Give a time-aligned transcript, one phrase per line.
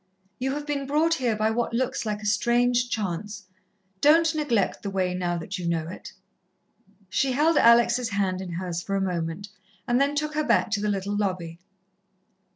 [0.39, 3.45] You have been brought here by what looks like a strange chance.
[4.01, 6.11] Don't neglect the way now that you know it."
[7.07, 9.49] She held Alex' hand in hers for a moment,
[9.87, 11.59] and then took her back to the little lobby.